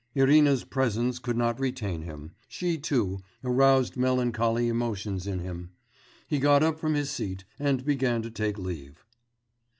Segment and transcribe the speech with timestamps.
[0.15, 5.73] Irina's presence could not retain him; she, too, aroused melancholy emotions in him.
[6.25, 9.05] He got up from his seat and began to take leave.